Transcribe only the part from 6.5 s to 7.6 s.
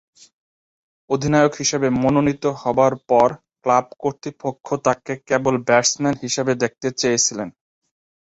দেখতে চেয়েছিলেন।